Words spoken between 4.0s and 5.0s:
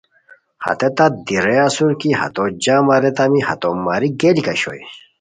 گئیلیک اوشوئے